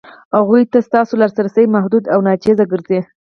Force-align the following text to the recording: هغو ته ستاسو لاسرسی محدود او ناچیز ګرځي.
هغو 0.37 0.55
ته 0.73 0.79
ستاسو 0.87 1.13
لاسرسی 1.21 1.65
محدود 1.75 2.03
او 2.13 2.19
ناچیز 2.27 2.57
ګرځي. 2.71 2.99